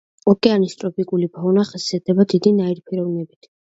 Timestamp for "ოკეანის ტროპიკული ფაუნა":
0.31-1.69